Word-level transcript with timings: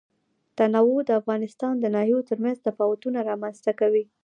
تنوع 0.57 0.97
د 1.07 1.11
افغانستان 1.21 1.73
د 1.79 1.85
ناحیو 1.95 2.27
ترمنځ 2.29 2.57
تفاوتونه 2.67 3.19
رامنځ 3.29 3.57
ته 3.65 3.71
کوي. 3.79 4.03